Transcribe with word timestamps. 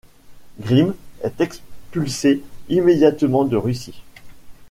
Grimm 0.59 0.95
est 1.21 1.39
expulsé 1.41 2.41
immédiatement 2.69 3.45
de 3.45 3.55
Russie. 3.55 4.01